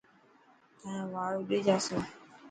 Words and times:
تايان 0.79 1.07
وار 1.13 1.31
اوڏي 1.37 1.59
جاسي. 1.67 1.95